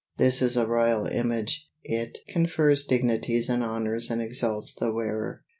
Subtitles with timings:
[0.17, 5.43] This is a royal image; it confers dignities and honors and exalts the wearer.